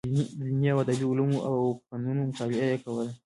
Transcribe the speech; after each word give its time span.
د 0.03 0.03
دیني 0.39 0.67
او 0.73 0.77
ادبي 0.83 1.05
علومو 1.11 1.37
او 1.49 1.53
فنونو 1.87 2.21
مطالعه 2.29 2.67
یې 2.71 2.77
کوله. 2.83 3.05